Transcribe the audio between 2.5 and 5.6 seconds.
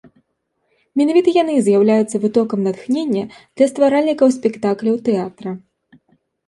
натхнення для стваральнікаў спектакляў тэатра.